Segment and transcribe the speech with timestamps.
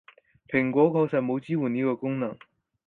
[0.49, 2.35] 蘋果確實冇支援呢個功能